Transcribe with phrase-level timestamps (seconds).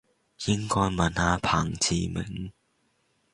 [0.47, 2.51] 應該問下彭志銘